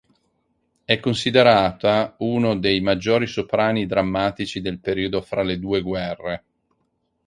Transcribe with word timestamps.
È 0.83 0.99
considerata 0.99 2.15
uno 2.21 2.57
dei 2.57 2.81
maggiori 2.81 3.27
soprani 3.27 3.85
drammatici 3.85 4.59
del 4.59 4.79
periodo 4.79 5.21
fra 5.21 5.43
le 5.43 5.59
due 5.59 5.81
guerre. 5.81 6.43